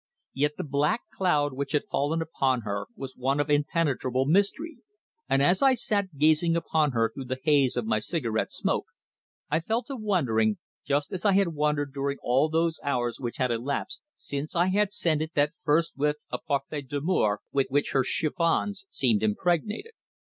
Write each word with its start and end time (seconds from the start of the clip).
Yet 0.33 0.53
the 0.57 0.63
black 0.63 1.01
cloud 1.13 1.53
which 1.53 1.73
had 1.73 1.83
fallen 1.91 2.23
upon 2.23 2.61
her 2.61 2.87
was 2.95 3.15
one 3.15 3.39
of 3.39 3.51
impenetrable 3.51 4.25
mystery, 4.25 4.79
and 5.29 5.43
as 5.43 5.61
I 5.61 5.75
sat 5.75 6.17
gazing 6.17 6.55
upon 6.55 6.93
her 6.93 7.11
through 7.13 7.25
the 7.25 7.37
haze 7.43 7.77
of 7.77 7.85
my 7.85 7.99
cigarette 7.99 8.51
smoke, 8.51 8.87
I 9.51 9.59
fell 9.59 9.83
to 9.83 9.95
wondering, 9.95 10.57
just 10.83 11.13
as 11.13 11.23
I 11.23 11.33
had 11.33 11.49
wondered 11.49 11.93
during 11.93 12.17
all 12.23 12.49
those 12.49 12.79
hours 12.83 13.19
which 13.19 13.37
had 13.37 13.51
elapsed 13.51 14.01
since 14.15 14.55
I 14.55 14.69
had 14.69 14.91
scented 14.91 15.33
that 15.35 15.53
first 15.63 15.95
whiff 15.95 16.17
of 16.31 16.43
Parfait 16.47 16.81
d'Amour, 16.89 17.41
with 17.51 17.67
which 17.69 17.91
her 17.91 18.01
chiffons 18.01 18.87
seemed 18.89 19.21
impregnated. 19.21 19.91